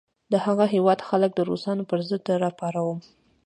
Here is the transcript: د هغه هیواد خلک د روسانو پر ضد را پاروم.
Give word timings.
د 0.31 0.33
هغه 0.45 0.65
هیواد 0.73 0.99
خلک 1.07 1.31
د 1.35 1.39
روسانو 1.49 1.83
پر 1.89 1.99
ضد 2.09 2.25
را 2.43 2.51
پاروم. 2.59 2.99